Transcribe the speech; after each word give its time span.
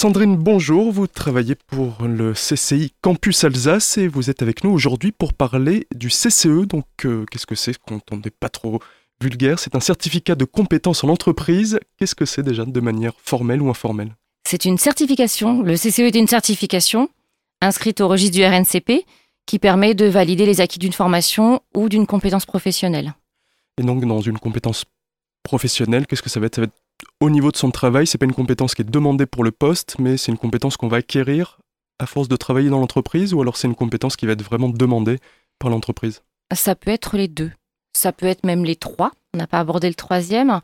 Sandrine, 0.00 0.38
bonjour. 0.38 0.90
Vous 0.92 1.06
travaillez 1.06 1.54
pour 1.54 2.06
le 2.06 2.32
CCI 2.32 2.94
Campus 3.02 3.44
Alsace 3.44 3.98
et 3.98 4.08
vous 4.08 4.30
êtes 4.30 4.40
avec 4.40 4.64
nous 4.64 4.70
aujourd'hui 4.70 5.12
pour 5.12 5.34
parler 5.34 5.86
du 5.94 6.08
CCE. 6.08 6.66
Donc, 6.66 6.86
euh, 7.04 7.26
qu'est-ce 7.30 7.44
que 7.44 7.54
c'est 7.54 7.76
quand 7.86 8.00
on 8.10 8.16
n'est 8.16 8.30
pas 8.30 8.48
trop 8.48 8.80
vulgaire? 9.20 9.58
C'est 9.58 9.74
un 9.74 9.80
certificat 9.80 10.36
de 10.36 10.46
compétence 10.46 11.04
en 11.04 11.10
entreprise. 11.10 11.78
Qu'est-ce 11.98 12.14
que 12.14 12.24
c'est 12.24 12.42
déjà 12.42 12.64
de 12.64 12.80
manière 12.80 13.12
formelle 13.22 13.60
ou 13.60 13.68
informelle? 13.68 14.16
C'est 14.48 14.64
une 14.64 14.78
certification. 14.78 15.60
Le 15.60 15.74
CCE 15.74 15.98
est 15.98 16.16
une 16.16 16.28
certification 16.28 17.10
inscrite 17.60 18.00
au 18.00 18.08
registre 18.08 18.36
du 18.38 18.42
RNCP 18.42 19.04
qui 19.44 19.58
permet 19.58 19.92
de 19.92 20.06
valider 20.06 20.46
les 20.46 20.62
acquis 20.62 20.78
d'une 20.78 20.94
formation 20.94 21.60
ou 21.74 21.90
d'une 21.90 22.06
compétence 22.06 22.46
professionnelle. 22.46 23.12
Et 23.76 23.82
donc, 23.82 24.06
dans 24.06 24.22
une 24.22 24.38
compétence 24.38 24.86
professionnelle, 25.42 26.06
qu'est-ce 26.06 26.22
que 26.22 26.30
ça 26.30 26.40
va 26.40 26.46
être? 26.46 26.54
Ça 26.54 26.62
va 26.62 26.68
être 26.68 26.72
au 27.20 27.30
niveau 27.30 27.50
de 27.50 27.56
son 27.56 27.70
travail, 27.70 28.06
c'est 28.06 28.18
pas 28.18 28.26
une 28.26 28.32
compétence 28.32 28.74
qui 28.74 28.82
est 28.82 28.90
demandée 28.90 29.26
pour 29.26 29.44
le 29.44 29.50
poste, 29.50 29.96
mais 29.98 30.16
c'est 30.16 30.32
une 30.32 30.38
compétence 30.38 30.76
qu'on 30.76 30.88
va 30.88 30.98
acquérir 30.98 31.58
à 31.98 32.06
force 32.06 32.28
de 32.28 32.36
travailler 32.36 32.70
dans 32.70 32.80
l'entreprise, 32.80 33.34
ou 33.34 33.42
alors 33.42 33.58
c'est 33.58 33.68
une 33.68 33.74
compétence 33.74 34.16
qui 34.16 34.24
va 34.24 34.32
être 34.32 34.42
vraiment 34.42 34.70
demandée 34.70 35.18
par 35.58 35.70
l'entreprise? 35.70 36.22
Ça 36.54 36.74
peut 36.74 36.90
être 36.90 37.16
les 37.18 37.28
deux. 37.28 37.52
Ça 37.92 38.12
peut 38.12 38.26
être 38.26 38.44
même 38.44 38.64
les 38.64 38.76
trois. 38.76 39.12
On 39.34 39.38
n'a 39.38 39.46
pas 39.46 39.60
abordé 39.60 39.88
le 39.88 39.94
troisième. 39.94 40.60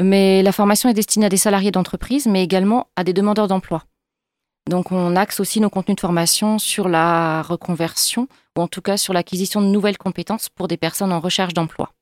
Mais 0.00 0.42
la 0.42 0.50
formation 0.50 0.88
est 0.88 0.94
destinée 0.94 1.26
à 1.26 1.28
des 1.28 1.36
salariés 1.36 1.70
d'entreprise, 1.70 2.26
mais 2.26 2.42
également 2.42 2.88
à 2.96 3.04
des 3.04 3.12
demandeurs 3.12 3.48
d'emploi. 3.48 3.84
Donc 4.68 4.90
on 4.90 5.14
axe 5.14 5.40
aussi 5.40 5.60
nos 5.60 5.70
contenus 5.70 5.96
de 5.96 6.00
formation 6.00 6.58
sur 6.58 6.88
la 6.88 7.42
reconversion, 7.42 8.26
ou 8.56 8.62
en 8.62 8.68
tout 8.68 8.82
cas 8.82 8.96
sur 8.96 9.12
l'acquisition 9.12 9.62
de 9.62 9.66
nouvelles 9.66 9.98
compétences 9.98 10.48
pour 10.48 10.68
des 10.68 10.76
personnes 10.76 11.12
en 11.12 11.20
recherche 11.20 11.54
d'emploi. 11.54 11.92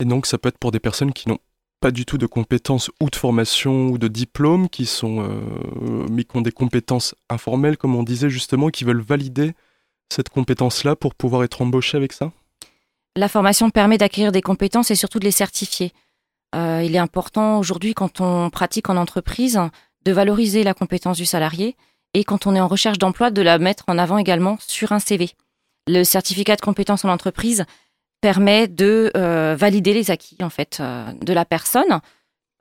Et 0.00 0.04
donc 0.04 0.26
ça 0.26 0.36
peut 0.36 0.48
être 0.48 0.58
pour 0.58 0.72
des 0.72 0.80
personnes 0.80 1.12
qui 1.12 1.28
n'ont 1.28 1.38
pas 1.82 1.90
du 1.90 2.06
tout 2.06 2.16
de 2.16 2.26
compétences 2.26 2.92
ou 3.00 3.10
de 3.10 3.16
formation 3.16 3.88
ou 3.88 3.98
de 3.98 4.06
diplôme, 4.06 4.68
qui 4.68 4.86
sont, 4.86 5.20
euh, 5.20 6.06
mais 6.08 6.22
qui 6.22 6.36
ont 6.36 6.40
des 6.40 6.52
compétences 6.52 7.16
informelles, 7.28 7.76
comme 7.76 7.96
on 7.96 8.04
disait 8.04 8.30
justement, 8.30 8.70
qui 8.70 8.84
veulent 8.84 9.02
valider 9.02 9.52
cette 10.08 10.28
compétence-là 10.28 10.94
pour 10.94 11.16
pouvoir 11.16 11.42
être 11.42 11.60
embauché 11.60 11.96
avec 11.96 12.12
ça? 12.12 12.30
La 13.16 13.28
formation 13.28 13.68
permet 13.68 13.98
d'acquérir 13.98 14.30
des 14.30 14.42
compétences 14.42 14.92
et 14.92 14.94
surtout 14.94 15.18
de 15.18 15.24
les 15.24 15.32
certifier. 15.32 15.92
Euh, 16.54 16.82
il 16.84 16.94
est 16.94 17.00
important 17.00 17.58
aujourd'hui, 17.58 17.94
quand 17.94 18.20
on 18.20 18.48
pratique 18.48 18.88
en 18.88 18.96
entreprise, 18.96 19.60
de 20.04 20.12
valoriser 20.12 20.62
la 20.62 20.74
compétence 20.74 21.16
du 21.16 21.26
salarié 21.26 21.76
et 22.14 22.22
quand 22.22 22.46
on 22.46 22.54
est 22.54 22.60
en 22.60 22.68
recherche 22.68 22.98
d'emploi, 22.98 23.32
de 23.32 23.42
la 23.42 23.58
mettre 23.58 23.84
en 23.88 23.98
avant 23.98 24.18
également 24.18 24.56
sur 24.60 24.92
un 24.92 25.00
CV. 25.00 25.30
Le 25.88 26.04
certificat 26.04 26.54
de 26.54 26.60
compétence 26.60 27.04
en 27.04 27.08
entreprise 27.08 27.64
permet 28.22 28.68
de 28.68 29.10
euh, 29.16 29.54
valider 29.58 29.92
les 29.92 30.10
acquis 30.10 30.38
en 30.40 30.48
fait 30.48 30.78
euh, 30.80 31.12
de 31.20 31.34
la 31.34 31.44
personne. 31.44 32.00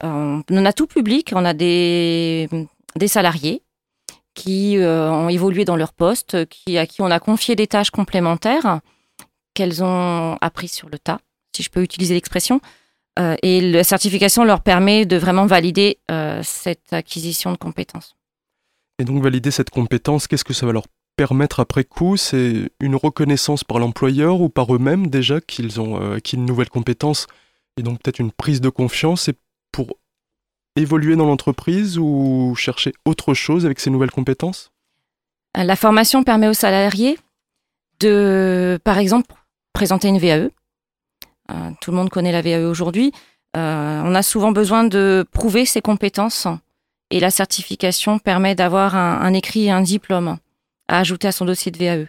Euh, 0.04 0.42
on 0.50 0.66
a 0.66 0.74
tout 0.74 0.88
public, 0.88 1.32
on 1.34 1.46
a 1.46 1.54
des, 1.54 2.50
salariés 3.08 3.64
qui 4.34 4.78
ont 4.80 5.30
évolué 5.30 5.66
dans 5.66 5.76
leur 5.76 5.94
poste, 5.94 6.36
à 6.36 6.86
qui 6.86 7.02
on 7.02 7.12
a 7.12 7.20
confié 7.20 7.56
des 7.56 7.68
tâches 7.68 7.92
complémentaires 7.92 8.80
qu'elles 9.54 9.84
ont 9.84 10.38
appris 10.42 10.70
sur 10.70 10.90
le 10.90 10.98
tas, 10.98 11.20
si 11.56 11.64
je 11.64 11.70
peux 11.70 11.84
utiliser 11.84 12.16
l'expression. 12.16 12.62
et 13.20 13.60
la 13.62 13.84
certification 13.84 14.46
leur 14.46 14.62
permet 14.62 15.06
de 15.06 15.18
vraiment 15.18 15.46
valider 15.46 16.00
cette 16.44 16.94
acquisition 16.94 17.52
de 17.52 17.58
compétences. 17.58 18.16
Et 19.00 19.04
donc 19.04 19.22
valider 19.22 19.52
cette 19.52 19.70
compétence, 19.70 20.28
qu'est-ce 20.28 20.46
que 20.46 20.54
ça 20.54 20.66
va 20.66 20.72
leur 20.72 20.86
permettre 21.22 21.60
après 21.60 21.84
coup, 21.84 22.18
c'est 22.18 22.72
une 22.80 22.96
reconnaissance 22.96 23.64
par 23.64 23.78
l'employeur 23.78 24.42
ou 24.42 24.50
par 24.50 24.74
eux-mêmes 24.74 25.06
déjà 25.06 25.40
qu'ils 25.40 25.80
ont 25.80 26.02
euh, 26.02 26.16
acquis 26.16 26.36
une 26.36 26.48
nouvelle 26.48 26.70
compétence 26.70 27.28
et 27.78 27.84
donc 27.84 28.02
peut-être 28.02 28.18
une 28.18 28.32
prise 28.32 28.60
de 28.60 28.70
confiance 28.70 29.28
et 29.28 29.36
pour 29.72 29.98
évoluer 30.76 31.16
dans 31.16 31.28
l'entreprise 31.28 32.00
ou 32.00 32.56
chercher 32.58 32.92
autre 33.06 33.36
chose 33.36 33.68
avec 33.68 33.80
ces 33.80 33.92
nouvelles 33.92 34.10
compétences? 34.10 34.72
La 35.54 35.76
formation 35.76 36.24
permet 36.24 36.48
aux 36.48 36.56
salariés 36.56 37.20
de, 38.00 38.80
par 38.84 38.98
exemple, 38.98 39.36
présenter 39.74 40.08
une 40.08 40.18
VAE. 40.18 40.50
Euh, 41.52 41.70
tout 41.82 41.92
le 41.92 41.98
monde 41.98 42.10
connaît 42.10 42.32
la 42.32 42.42
VAE 42.42 42.68
aujourd'hui. 42.68 43.12
Euh, 43.56 44.02
on 44.04 44.16
a 44.16 44.24
souvent 44.24 44.52
besoin 44.52 44.86
de 44.86 45.24
prouver 45.32 45.68
ses 45.68 45.82
compétences 45.82 46.48
et 47.12 47.20
la 47.20 47.30
certification 47.30 48.18
permet 48.18 48.56
d'avoir 48.56 48.96
un, 48.96 49.22
un 49.22 49.34
écrit 49.36 49.66
et 49.66 49.72
un 49.72 49.82
diplôme 49.82 50.40
à 50.92 51.00
ajouter 51.00 51.28
à 51.28 51.32
son 51.32 51.46
dossier 51.46 51.72
de 51.72 51.78
VAE. 51.78 52.08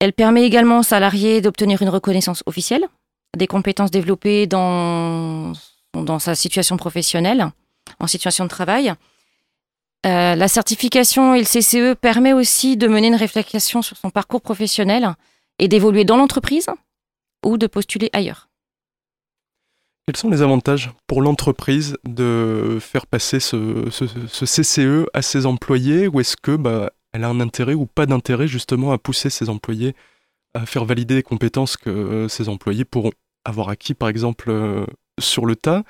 Elle 0.00 0.12
permet 0.12 0.42
également 0.42 0.80
aux 0.80 0.84
salariés 0.84 1.40
d'obtenir 1.40 1.80
une 1.80 1.88
reconnaissance 1.88 2.42
officielle 2.46 2.86
des 3.36 3.46
compétences 3.46 3.90
développées 3.90 4.46
dans, 4.46 5.52
dans 5.94 6.18
sa 6.18 6.34
situation 6.34 6.76
professionnelle, 6.76 7.50
en 7.98 8.06
situation 8.06 8.44
de 8.44 8.50
travail. 8.50 8.92
Euh, 10.04 10.34
la 10.34 10.48
certification 10.48 11.34
et 11.34 11.38
le 11.38 11.46
CCE 11.46 11.96
permet 11.98 12.32
aussi 12.32 12.76
de 12.76 12.88
mener 12.88 13.08
une 13.08 13.14
réflexion 13.14 13.80
sur 13.82 13.96
son 13.96 14.10
parcours 14.10 14.42
professionnel 14.42 15.14
et 15.58 15.68
d'évoluer 15.68 16.04
dans 16.04 16.16
l'entreprise 16.16 16.68
ou 17.46 17.56
de 17.56 17.66
postuler 17.66 18.10
ailleurs. 18.12 18.48
Quels 20.06 20.16
sont 20.16 20.30
les 20.30 20.42
avantages 20.42 20.90
pour 21.06 21.22
l'entreprise 21.22 21.96
de 22.04 22.78
faire 22.80 23.06
passer 23.06 23.38
ce, 23.38 23.88
ce, 23.90 24.44
CCE 24.44 25.06
à 25.14 25.22
ses 25.22 25.46
employés 25.46 26.08
ou 26.08 26.18
est-ce 26.18 26.36
que 26.36 26.56
bah, 26.56 26.90
elle 27.12 27.24
a 27.24 27.28
un 27.28 27.40
intérêt 27.40 27.74
ou 27.74 27.86
pas 27.86 28.06
d'intérêt 28.06 28.48
justement 28.48 28.92
à 28.92 28.98
pousser 28.98 29.30
ses 29.30 29.48
employés 29.48 29.94
à 30.54 30.66
faire 30.66 30.84
valider 30.84 31.14
des 31.14 31.22
compétences 31.22 31.76
que 31.76 31.90
euh, 31.90 32.28
ses 32.28 32.48
employés 32.48 32.84
pourront 32.84 33.12
avoir 33.44 33.68
acquis 33.68 33.94
par 33.94 34.08
exemple 34.08 34.50
euh, 34.50 34.84
sur 35.18 35.46
le 35.46 35.56
tas 35.56 35.82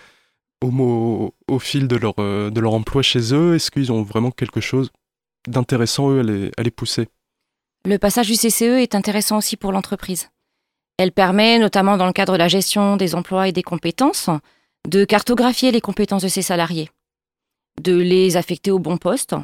au, 0.63 1.59
fil 1.59 1.89
de 1.89 1.97
leur, 1.97 2.15
euh, 2.19 2.51
de 2.51 2.61
leur 2.61 2.75
emploi 2.75 3.03
chez 3.03 3.35
eux? 3.35 3.57
Est-ce 3.57 3.71
qu'ils 3.71 3.91
ont 3.91 4.03
vraiment 4.03 4.31
quelque 4.31 4.61
chose 4.61 4.91
d'intéressant 5.49 6.11
eux 6.11 6.21
à 6.21 6.23
les, 6.23 6.51
à 6.57 6.63
les 6.63 6.71
pousser? 6.71 7.09
Le 7.85 7.99
passage 7.99 8.29
du 8.29 8.35
CCE 8.35 8.81
est 8.81 8.95
intéressant 8.95 9.39
aussi 9.39 9.57
pour 9.57 9.73
l'entreprise. 9.73 10.31
Elle 10.99 11.11
permet, 11.11 11.59
notamment 11.59 11.97
dans 11.97 12.07
le 12.07 12.13
cadre 12.13 12.35
de 12.35 12.39
la 12.39 12.47
gestion 12.47 12.97
des 12.97 13.17
emplois 13.17 13.49
et 13.49 13.53
des 13.53 13.65
compétences, 13.65 14.31
de 14.89 15.05
cartographier 15.05 15.73
les 15.73 15.81
compétences 15.81 16.23
de 16.23 16.29
ses 16.29 16.43
salariés, 16.43 16.91
de 17.81 17.97
les 17.97 18.37
affecter 18.37 18.71
au 18.71 18.79
bon 18.79 18.99
poste 18.99 19.35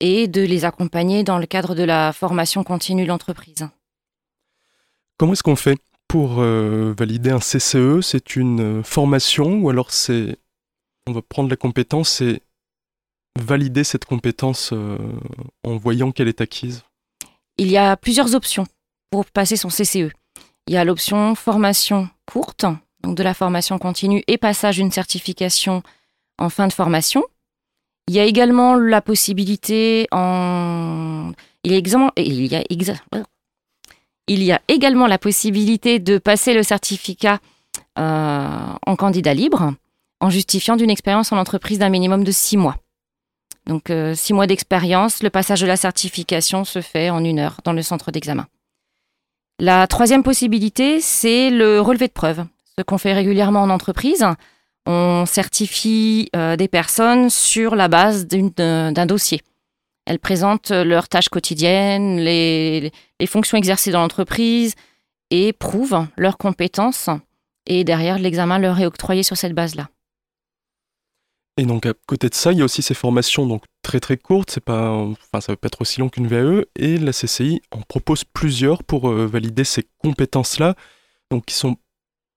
et 0.00 0.28
de 0.28 0.42
les 0.42 0.64
accompagner 0.64 1.24
dans 1.24 1.38
le 1.38 1.46
cadre 1.46 1.74
de 1.74 1.82
la 1.82 2.12
formation 2.12 2.64
continue 2.64 3.02
de 3.02 3.08
l'entreprise. 3.08 3.68
Comment 5.18 5.32
est-ce 5.32 5.42
qu'on 5.42 5.56
fait 5.56 5.78
pour 6.06 6.38
euh, 6.38 6.94
valider 6.96 7.30
un 7.30 7.40
CCE 7.40 8.00
C'est 8.02 8.36
une 8.36 8.80
euh, 8.80 8.82
formation 8.82 9.58
ou 9.58 9.68
alors 9.68 9.90
c'est 9.90 10.38
on 11.06 11.12
va 11.12 11.22
prendre 11.22 11.48
la 11.50 11.56
compétence 11.56 12.20
et 12.20 12.42
valider 13.38 13.82
cette 13.82 14.04
compétence 14.04 14.70
euh, 14.72 14.98
en 15.64 15.76
voyant 15.76 16.12
qu'elle 16.12 16.28
est 16.28 16.40
acquise? 16.40 16.82
Il 17.56 17.68
y 17.68 17.76
a 17.76 17.96
plusieurs 17.96 18.34
options 18.34 18.66
pour 19.10 19.24
passer 19.26 19.56
son 19.56 19.68
CCE. 19.68 20.12
Il 20.66 20.74
y 20.74 20.76
a 20.76 20.84
l'option 20.84 21.34
formation 21.34 22.08
courte, 22.26 22.66
donc 23.02 23.16
de 23.16 23.22
la 23.22 23.34
formation 23.34 23.78
continue 23.78 24.22
et 24.26 24.38
passage 24.38 24.76
d'une 24.76 24.92
certification 24.92 25.82
en 26.38 26.50
fin 26.50 26.68
de 26.68 26.72
formation. 26.72 27.24
Il 28.08 28.14
y 28.14 28.20
a 28.20 28.24
également 28.24 28.74
la 28.74 29.02
possibilité 29.02 30.08
il 34.28 34.42
y 34.42 34.52
a 34.52 34.60
également 34.68 35.06
la 35.06 35.18
possibilité 35.18 35.98
de 35.98 36.18
passer 36.18 36.54
le 36.54 36.62
certificat 36.62 37.38
euh, 37.98 38.48
en 38.86 38.96
candidat 38.96 39.34
libre 39.34 39.74
en 40.20 40.30
justifiant 40.30 40.76
d'une 40.76 40.90
expérience 40.90 41.32
en 41.32 41.38
entreprise 41.38 41.78
d'un 41.78 41.90
minimum 41.90 42.24
de 42.24 42.32
six 42.32 42.56
mois. 42.56 42.76
Donc 43.66 43.90
euh, 43.90 44.14
six 44.14 44.32
mois 44.32 44.46
d'expérience, 44.46 45.22
le 45.22 45.30
passage 45.30 45.60
de 45.60 45.66
la 45.66 45.76
certification 45.76 46.64
se 46.64 46.80
fait 46.80 47.10
en 47.10 47.22
une 47.22 47.38
heure 47.38 47.60
dans 47.64 47.72
le 47.72 47.82
centre 47.82 48.10
d'examen. 48.10 48.46
La 49.60 49.86
troisième 49.86 50.22
possibilité, 50.22 51.00
c'est 51.00 51.50
le 51.50 51.80
relevé 51.80 52.08
de 52.08 52.12
preuve, 52.12 52.44
ce 52.78 52.82
qu'on 52.82 52.98
fait 52.98 53.12
régulièrement 53.12 53.62
en 53.62 53.70
entreprise 53.70 54.24
on 54.88 55.26
certifie 55.26 56.30
euh, 56.34 56.56
des 56.56 56.66
personnes 56.66 57.28
sur 57.28 57.76
la 57.76 57.88
base 57.88 58.26
d'un 58.26 59.06
dossier. 59.06 59.42
Elles 60.06 60.18
présentent 60.18 60.70
leurs 60.70 61.08
tâches 61.08 61.28
quotidiennes, 61.28 62.18
les, 62.18 62.90
fonctions 63.26 63.58
exercées 63.58 63.90
dans 63.90 64.00
l'entreprise 64.00 64.74
et 65.30 65.52
prouvent 65.52 66.06
leurs 66.16 66.38
compétences. 66.38 67.10
Et 67.66 67.84
derrière, 67.84 68.18
l'examen 68.18 68.58
leur 68.58 68.80
est 68.80 68.86
octroyé 68.86 69.22
sur 69.22 69.36
cette 69.36 69.52
base-là. 69.52 69.90
Et 71.58 71.66
donc 71.66 71.84
à 71.84 71.92
côté 72.06 72.30
de 72.30 72.34
ça, 72.34 72.52
il 72.52 72.58
y 72.58 72.62
a 72.62 72.64
aussi 72.64 72.80
ces 72.80 72.94
formations 72.94 73.44
donc 73.46 73.64
très 73.82 74.00
très 74.00 74.16
courtes, 74.16 74.50
c'est 74.50 74.64
pas, 74.64 74.92
enfin 74.92 75.40
ça 75.40 75.52
peut 75.52 75.56
pas 75.56 75.66
être 75.66 75.82
aussi 75.82 76.00
long 76.00 76.08
qu'une 76.08 76.28
VAE, 76.28 76.64
et 76.76 76.96
la 76.96 77.12
CCI 77.12 77.60
en 77.72 77.82
propose 77.82 78.24
plusieurs 78.24 78.84
pour 78.84 79.10
euh, 79.10 79.26
valider 79.26 79.64
ces 79.64 79.86
compétences-là, 79.98 80.76
qui 81.46 81.54
sont 81.54 81.76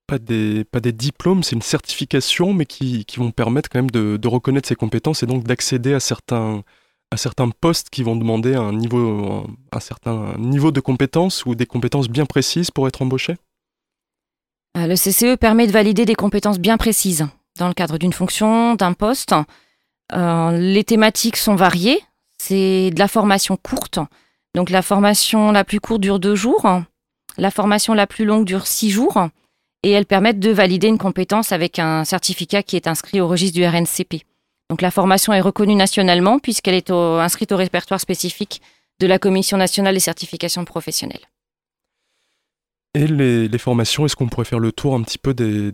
pas 0.06 0.18
des, 0.18 0.92
diplômes, 0.92 1.42
c'est 1.42 1.56
une 1.56 1.62
certification, 1.62 2.52
mais 2.52 2.66
qui, 2.66 3.04
vont 3.16 3.30
permettre 3.30 3.68
quand 3.68 3.78
même 3.78 3.90
de, 3.90 4.28
reconnaître 4.28 4.68
ses 4.68 4.74
compétences 4.74 5.22
et 5.22 5.26
donc 5.26 5.44
d'accéder 5.44 5.94
à 5.94 6.00
certains, 6.00 6.62
postes 7.60 7.90
qui 7.90 8.02
vont 8.02 8.16
demander 8.16 8.54
un, 8.54 8.72
certain 9.80 10.34
niveau 10.38 10.70
de 10.70 10.80
compétences 10.80 11.44
ou 11.46 11.54
des 11.54 11.66
compétences 11.66 12.08
bien 12.08 12.26
précises 12.26 12.70
pour 12.70 12.88
être 12.88 13.02
embauché 13.02 13.36
euh, 14.76 14.86
Le 14.86 14.94
CCE 14.94 15.36
permet 15.38 15.66
de 15.66 15.72
valider 15.72 16.04
des 16.04 16.14
compétences 16.14 16.58
bien 16.58 16.76
précises 16.76 17.26
dans 17.58 17.68
le 17.68 17.74
cadre 17.74 17.98
d'une 17.98 18.12
fonction, 18.12 18.74
d'un 18.74 18.94
poste. 18.94 19.34
les 20.12 20.84
thématiques 20.84 21.36
sont 21.36 21.54
variées. 21.54 22.02
C'est 22.38 22.90
de 22.90 22.98
la 22.98 23.08
formation 23.08 23.56
courte. 23.56 24.00
Donc 24.54 24.68
la 24.68 24.82
formation 24.82 25.52
la 25.52 25.64
plus 25.64 25.80
courte 25.80 26.00
dure 26.00 26.18
deux 26.18 26.34
jours. 26.34 26.66
La 27.38 27.50
formation 27.50 27.94
la 27.94 28.06
plus 28.06 28.24
longue 28.24 28.44
dure 28.44 28.66
six 28.66 28.90
jours. 28.90 29.28
Et 29.82 29.90
elles 29.90 30.06
permettent 30.06 30.38
de 30.38 30.50
valider 30.50 30.88
une 30.88 30.98
compétence 30.98 31.52
avec 31.52 31.78
un 31.78 32.04
certificat 32.04 32.62
qui 32.62 32.76
est 32.76 32.86
inscrit 32.86 33.20
au 33.20 33.28
registre 33.28 33.56
du 33.56 33.66
RNCP. 33.66 34.24
Donc 34.70 34.80
la 34.80 34.90
formation 34.90 35.32
est 35.32 35.40
reconnue 35.40 35.74
nationalement 35.74 36.38
puisqu'elle 36.38 36.74
est 36.74 36.90
inscrite 36.90 37.52
au 37.52 37.56
répertoire 37.56 38.00
spécifique 38.00 38.62
de 39.00 39.06
la 39.06 39.18
Commission 39.18 39.56
nationale 39.56 39.94
des 39.94 40.00
certifications 40.00 40.64
professionnelles. 40.64 41.26
Et 42.94 43.06
les, 43.06 43.58
formations, 43.58 44.04
est-ce 44.04 44.16
qu'on 44.16 44.28
pourrait 44.28 44.44
faire 44.44 44.58
le 44.58 44.70
tour 44.70 44.94
un 44.94 45.02
petit 45.02 45.16
peu 45.16 45.32
des, 45.32 45.72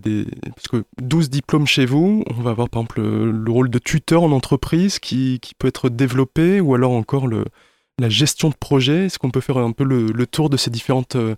Parce 0.55 0.69
que 0.69 0.85
12 1.03 1.31
diplômes 1.31 1.67
chez 1.67 1.85
vous, 1.85 2.23
on 2.31 2.43
va 2.43 2.51
avoir 2.51 2.69
par 2.69 2.83
exemple 2.83 3.01
le, 3.03 3.51
rôle 3.51 3.71
de 3.71 3.79
tuteur 3.81 4.23
en 4.23 4.31
entreprise 4.31 5.01
qui, 5.01 5.41
peut 5.59 5.67
être 5.67 5.89
développé, 5.89 6.61
ou 6.61 6.77
alors 6.77 6.93
encore 6.93 7.29
la 7.29 8.09
gestion 8.09 8.51
de 8.51 8.55
projet. 8.55 9.07
Est-ce 9.07 9.19
qu'on 9.19 9.33
peut 9.33 9.41
faire 9.41 9.59
un 9.59 9.73
peu 9.73 9.83
le, 9.83 10.27
tour 10.27 10.49
de 10.49 10.57
ces 10.57 10.71
différentes 10.71 11.17
euh, 11.17 11.35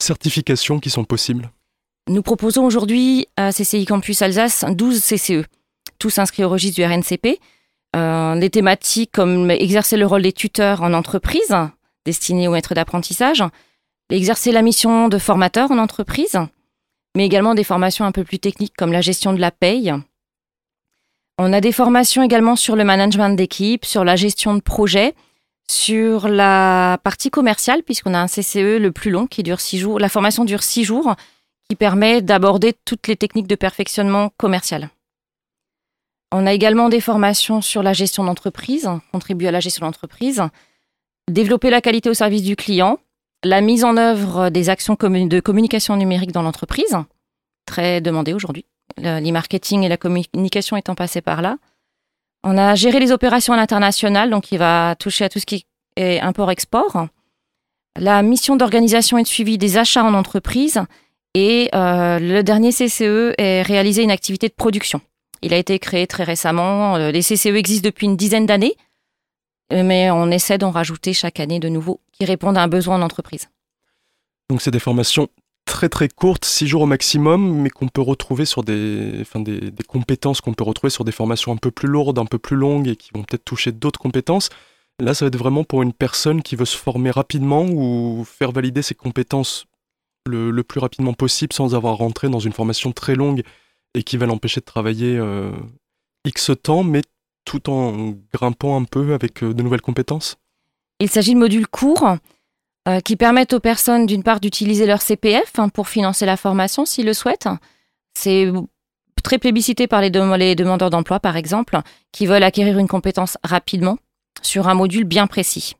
certifications 0.00 0.78
qui 0.78 0.90
sont 0.90 1.04
possibles? 1.04 1.50
Nous 2.06 2.20
proposons 2.20 2.66
aujourd'hui 2.66 3.28
à 3.38 3.50
CCI 3.50 3.86
Campus 3.86 4.20
Alsace 4.20 4.64
12 4.68 5.00
CCE, 5.00 5.46
tous 5.98 6.18
inscrits 6.18 6.44
au 6.44 6.50
registre 6.50 6.76
du 6.76 6.84
RNCP. 6.84 7.40
Euh, 7.96 8.38
des 8.38 8.50
thématiques 8.50 9.12
comme 9.12 9.50
exercer 9.50 9.96
le 9.96 10.04
rôle 10.04 10.22
des 10.22 10.32
tuteurs 10.32 10.82
en 10.82 10.92
entreprise, 10.92 11.56
destinés 12.04 12.46
aux 12.46 12.52
maîtres 12.52 12.74
d'apprentissage, 12.74 13.42
exercer 14.10 14.52
la 14.52 14.60
mission 14.60 15.08
de 15.08 15.16
formateur 15.16 15.70
en 15.70 15.78
entreprise, 15.78 16.38
mais 17.16 17.24
également 17.24 17.54
des 17.54 17.64
formations 17.64 18.04
un 18.04 18.12
peu 18.12 18.24
plus 18.24 18.38
techniques 18.38 18.74
comme 18.76 18.92
la 18.92 19.00
gestion 19.00 19.32
de 19.32 19.40
la 19.40 19.50
paye. 19.50 19.94
On 21.38 21.54
a 21.54 21.60
des 21.62 21.72
formations 21.72 22.22
également 22.22 22.56
sur 22.56 22.76
le 22.76 22.84
management 22.84 23.30
d'équipe, 23.30 23.86
sur 23.86 24.04
la 24.04 24.16
gestion 24.16 24.54
de 24.54 24.60
projet, 24.60 25.14
sur 25.68 26.28
la 26.28 26.98
partie 27.02 27.30
commerciale, 27.30 27.82
puisqu'on 27.82 28.12
a 28.12 28.18
un 28.18 28.26
CCE 28.26 28.78
le 28.78 28.90
plus 28.90 29.10
long 29.10 29.26
qui 29.26 29.42
dure 29.42 29.60
six 29.60 29.78
jours. 29.78 29.98
La 29.98 30.10
formation 30.10 30.44
dure 30.44 30.62
six 30.62 30.84
jours, 30.84 31.14
qui 31.68 31.76
permet 31.76 32.22
d'aborder 32.22 32.74
toutes 32.84 33.08
les 33.08 33.16
techniques 33.16 33.46
de 33.46 33.54
perfectionnement 33.54 34.30
commercial. 34.36 34.90
On 36.32 36.46
a 36.46 36.52
également 36.52 36.88
des 36.88 37.00
formations 37.00 37.60
sur 37.60 37.82
la 37.82 37.92
gestion 37.92 38.24
d'entreprise, 38.24 38.90
contribuer 39.12 39.48
à 39.48 39.52
la 39.52 39.60
gestion 39.60 39.86
d'entreprise, 39.86 40.42
développer 41.30 41.70
la 41.70 41.80
qualité 41.80 42.10
au 42.10 42.14
service 42.14 42.42
du 42.42 42.56
client, 42.56 42.98
la 43.44 43.60
mise 43.60 43.84
en 43.84 43.96
œuvre 43.96 44.50
des 44.50 44.68
actions 44.68 44.94
de 44.94 45.40
communication 45.40 45.96
numérique 45.96 46.32
dans 46.32 46.42
l'entreprise, 46.42 46.96
très 47.66 48.00
demandée 48.00 48.34
aujourd'hui, 48.34 48.66
l'e-marketing 48.98 49.82
et 49.84 49.88
la 49.88 49.96
communication 49.96 50.76
étant 50.76 50.94
passés 50.94 51.20
par 51.20 51.40
là. 51.40 51.56
On 52.42 52.58
a 52.58 52.74
géré 52.74 53.00
les 53.00 53.12
opérations 53.12 53.54
à 53.54 53.56
l'international, 53.56 54.28
donc 54.28 54.44
qui 54.44 54.56
va 54.56 54.96
toucher 54.98 55.24
à 55.24 55.28
tout 55.28 55.38
ce 55.38 55.46
qui 55.46 55.66
est 55.96 56.20
import-export. 56.20 57.06
La 57.96 58.22
mission 58.22 58.56
d'organisation 58.56 59.18
et 59.18 59.22
de 59.22 59.28
suivi 59.28 59.56
des 59.56 59.78
achats 59.78 60.04
en 60.04 60.14
entreprise. 60.14 60.82
Et 61.34 61.68
euh, 61.74 62.18
le 62.18 62.42
dernier 62.42 62.70
CCE 62.70 63.34
est 63.38 63.62
réaliser 63.62 64.02
une 64.02 64.10
activité 64.10 64.48
de 64.48 64.54
production. 64.54 65.00
Il 65.42 65.52
a 65.52 65.58
été 65.58 65.78
créé 65.78 66.06
très 66.06 66.24
récemment. 66.24 66.96
Les 66.96 67.20
CCE 67.20 67.46
existent 67.46 67.86
depuis 67.86 68.06
une 68.06 68.16
dizaine 68.16 68.46
d'années 68.46 68.76
mais 69.70 70.10
on 70.10 70.30
essaie 70.30 70.58
d'en 70.58 70.70
rajouter 70.70 71.12
chaque 71.12 71.40
année 71.40 71.60
de 71.60 71.68
nouveaux 71.68 72.00
qui 72.12 72.24
répondent 72.24 72.56
à 72.56 72.62
un 72.62 72.68
besoin 72.68 72.96
en 72.96 73.02
entreprise. 73.02 73.48
Donc 74.50 74.60
c'est 74.60 74.70
des 74.70 74.78
formations 74.78 75.28
très 75.64 75.88
très 75.88 76.08
courtes, 76.08 76.44
six 76.44 76.66
jours 76.66 76.82
au 76.82 76.86
maximum, 76.86 77.60
mais 77.60 77.70
qu'on 77.70 77.88
peut 77.88 78.02
retrouver 78.02 78.44
sur 78.44 78.62
des, 78.62 79.24
des, 79.34 79.72
compétences 79.88 80.42
qu'on 80.42 80.52
peut 80.52 80.64
retrouver 80.64 80.90
sur 80.90 81.04
des 81.04 81.12
formations 81.12 81.52
un 81.52 81.56
peu 81.56 81.70
plus 81.70 81.88
lourdes, 81.88 82.18
un 82.18 82.26
peu 82.26 82.38
plus 82.38 82.56
longues 82.56 82.88
et 82.88 82.96
qui 82.96 83.10
vont 83.14 83.22
peut-être 83.22 83.44
toucher 83.44 83.72
d'autres 83.72 83.98
compétences. 83.98 84.50
Là, 85.00 85.14
ça 85.14 85.24
va 85.24 85.28
être 85.28 85.38
vraiment 85.38 85.64
pour 85.64 85.82
une 85.82 85.94
personne 85.94 86.42
qui 86.42 86.54
veut 86.54 86.66
se 86.66 86.76
former 86.76 87.10
rapidement 87.10 87.64
ou 87.64 88.24
faire 88.24 88.52
valider 88.52 88.82
ses 88.82 88.94
compétences 88.94 89.66
le, 90.26 90.62
plus 90.62 90.80
rapidement 90.80 91.12
possible 91.12 91.52
sans 91.52 91.74
avoir 91.74 91.96
rentré 91.96 92.28
dans 92.28 92.38
une 92.38 92.52
formation 92.52 92.92
très 92.92 93.14
longue 93.14 93.42
et 93.94 94.02
qui 94.02 94.16
va 94.16 94.26
l'empêcher 94.26 94.60
de 94.60 94.64
travailler 94.64 95.16
euh, 95.16 95.52
X 96.24 96.52
temps, 96.62 96.82
mais 96.82 97.02
tout 97.44 97.70
en 97.70 98.14
grimpant 98.32 98.80
un 98.80 98.84
peu 98.84 99.14
avec 99.14 99.42
euh, 99.42 99.52
de 99.52 99.62
nouvelles 99.62 99.82
compétences 99.82 100.36
Il 101.00 101.10
s'agit 101.10 101.34
de 101.34 101.38
modules 101.38 101.68
courts 101.68 102.16
euh, 102.88 103.00
qui 103.00 103.16
permettent 103.16 103.52
aux 103.52 103.60
personnes 103.60 104.06
d'une 104.06 104.22
part 104.22 104.40
d'utiliser 104.40 104.86
leur 104.86 105.02
CPF 105.02 105.58
hein, 105.58 105.68
pour 105.68 105.88
financer 105.88 106.26
la 106.26 106.36
formation 106.36 106.84
s'ils 106.84 107.06
le 107.06 107.14
souhaitent. 107.14 107.48
C'est 108.14 108.50
très 109.22 109.38
plébiscité 109.38 109.86
par 109.86 110.00
les, 110.00 110.10
demandeurs 110.10 110.90
d'emploi 110.90 111.18
par 111.18 111.36
exemple 111.36 111.80
qui 112.12 112.26
veulent 112.26 112.42
acquérir 112.42 112.78
une 112.78 112.88
compétence 112.88 113.38
rapidement 113.42 113.98
sur 114.42 114.68
un 114.68 114.74
module 114.74 115.04
bien 115.04 115.26
précis. 115.26 115.76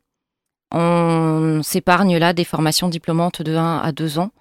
On 0.77 1.63
s'épargne 1.63 2.17
là 2.17 2.33
des 2.33 2.43
formations 2.43 2.89
diplômantes 2.89 3.41
de 3.41 3.55
1 3.55 3.77
à 3.77 3.91
2 3.93 4.19
ans. 4.19 4.31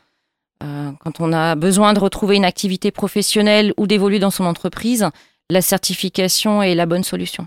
Euh, 0.64 0.90
quand 0.98 1.20
on 1.20 1.32
a 1.32 1.54
besoin 1.54 1.92
de 1.92 2.00
retrouver 2.00 2.34
une 2.34 2.44
activité 2.44 2.90
professionnelle 2.90 3.72
ou 3.76 3.86
d'évoluer 3.86 4.19
dans 4.19 4.32
son 4.32 4.44
entreprise, 4.44 5.08
la 5.48 5.62
certification 5.62 6.60
est 6.60 6.75
la 6.75 6.86
bonne 6.86 7.04
solution. 7.04 7.46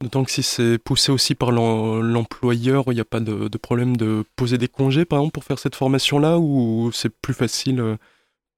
D'autant 0.00 0.24
que 0.24 0.32
si 0.32 0.42
c'est 0.42 0.78
poussé 0.78 1.12
aussi 1.12 1.36
par 1.36 1.52
l'employeur, 1.52 2.84
il 2.88 2.94
n'y 2.94 3.00
a 3.00 3.04
pas 3.04 3.20
de, 3.20 3.48
problème 3.58 3.96
de 3.96 4.24
poser 4.34 4.58
des 4.58 4.66
congés, 4.66 5.04
par 5.04 5.20
exemple, 5.20 5.34
pour 5.34 5.44
faire 5.44 5.60
cette 5.60 5.76
formation-là, 5.76 6.40
ou 6.40 6.90
c'est 6.92 7.08
plus 7.08 7.34
facile 7.34 7.78
euh, 7.78 7.96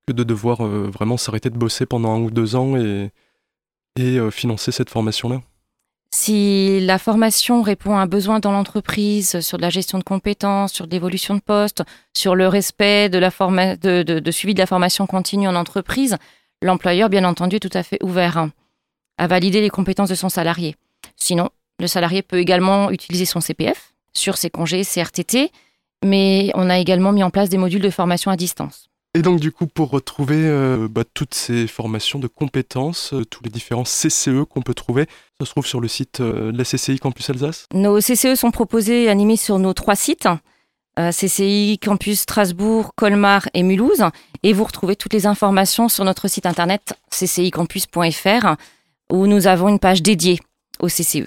que 0.09 0.15
de 0.15 0.25
devoir 0.25 0.65
euh, 0.65 0.89
vraiment 0.91 1.19
s'arrêter 1.19 1.51
de 1.51 1.59
bosser 1.59 1.85
pendant 1.85 2.15
un 2.15 2.21
ou 2.21 2.31
deux 2.31 2.57
ans 2.57 2.77
et, 2.77 3.11
financer 4.31 4.73
cette 4.73 4.91
formation-là? 4.91 5.41
Si 6.11 6.81
la 6.81 6.99
formation 6.99 7.63
répond 7.63 7.97
à 7.97 8.01
un 8.01 8.07
besoin 8.07 8.41
dans 8.41 8.53
l'entreprise 8.53 9.41
sur 9.41 9.59
de 9.59 9.63
la 9.63 9.71
gestion 9.71 9.99
de 9.99 10.05
compétences, 10.05 10.73
sur 10.73 10.87
l'évolution 10.87 11.35
de 11.35 11.41
poste, 11.41 11.83
sur 12.15 12.35
le 12.35 12.49
respect 12.49 13.09
de, 13.09 13.19
la 13.19 13.31
de 13.77 14.31
suivi 14.31 14.55
de 14.55 14.59
la 14.59 14.67
formation 14.67 15.07
continue 15.07 15.49
en 15.49 15.57
entreprise, 15.57 16.17
l'employeur, 16.63 17.09
bien 17.09 17.25
entendu, 17.25 17.57
est 17.57 17.61
tout 17.61 17.71
à 17.73 17.83
fait 17.83 18.03
ouvert 18.03 18.39
hein, 18.39 18.51
à 19.19 19.27
valider 19.27 19.61
les 19.61 19.71
compétences 19.71 20.09
de 20.09 20.15
son 20.15 20.29
salarié. 20.29 20.77
Sinon, 21.17 21.51
le 21.81 21.87
salarié 21.87 22.23
peut 22.23 22.39
également 22.39 22.91
utiliser 22.91 23.25
son 23.25 23.41
CPF 23.41 23.93
sur 24.13 24.37
ses 24.37 24.51
congés 24.51 24.83
CRTT, 24.85 25.51
mais 26.05 26.51
on 26.55 26.71
a 26.71 26.79
également 26.79 27.13
mis 27.13 27.23
en 27.23 27.31
place 27.31 27.49
des 27.49 27.59
modules 27.59 27.83
de 27.83 27.91
formation 27.91 28.31
à 28.31 28.37
distance. 28.37 28.89
Et 29.17 29.23
donc 29.23 29.41
du 29.41 29.51
coup, 29.51 29.67
pour 29.67 29.89
retrouver 29.89 30.37
euh, 30.37 30.89
bah, 30.91 31.05
toutes 31.15 31.33
ces 31.33 31.67
formations 31.67 32.19
de 32.19 32.27
compétences, 32.27 33.15
euh, 33.15 33.25
tous 33.25 33.43
les 33.43 33.49
différents 33.49 33.85
CCE 33.85 34.45
qu'on 34.45 34.61
peut 34.61 34.75
trouver, 34.75 35.07
ça 35.41 35.47
se 35.47 35.53
trouve 35.53 35.67
sur 35.67 35.81
le 35.81 35.89
site 35.89 36.21
euh, 36.21 36.53
de 36.53 36.59
la 36.59 36.65
CCI 36.65 36.99
Campus 36.99 37.31
Alsace 37.31 37.65
Nos 37.73 37.99
CCE 37.99 38.35
sont 38.35 38.51
proposés 38.51 39.05
et 39.05 39.09
animés 39.09 39.39
sur 39.39 39.59
nos 39.59 39.73
trois 39.73 39.97
sites. 39.97 40.29
CCI 40.99 41.79
Campus 41.79 42.21
Strasbourg, 42.21 42.91
Colmar 42.95 43.49
et 43.55 43.63
Mulhouse. 43.63 44.05
Et 44.43 44.53
vous 44.53 44.65
retrouvez 44.65 44.97
toutes 44.97 45.13
les 45.15 45.27
informations 45.27 45.89
sur 45.89 46.05
notre 46.05 46.29
site 46.29 46.45
internet 46.45 46.95
ccicampus.fr 47.11 48.57
où 49.11 49.27
nous 49.27 49.47
avons 49.47 49.69
une 49.69 49.79
page 49.79 50.03
dédiée 50.03 50.41
au 50.79 50.89
CCE. 50.89 51.27